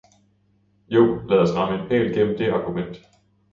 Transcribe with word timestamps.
Så 0.91 1.19
lad 1.29 1.37
os 1.43 1.53
ramme 1.55 1.75
en 1.81 1.87
pæl 1.89 2.13
gennem 2.13 2.37
det 2.37 2.49
argument. 2.57 2.95